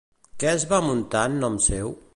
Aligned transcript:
Què 0.43 0.49
es 0.53 0.65
va 0.71 0.79
muntar 0.87 1.23
en 1.33 1.39
nom 1.45 1.63
seu? 1.71 1.95